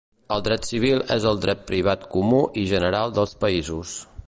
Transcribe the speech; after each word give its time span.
El 0.35 0.39
dret 0.45 0.63
civil 0.69 1.03
és 1.15 1.27
el 1.33 1.41
dret 1.43 1.61
privat 1.73 2.09
comú 2.15 2.41
i 2.63 2.65
general 2.75 3.17
dels 3.19 3.37
països. 3.45 3.97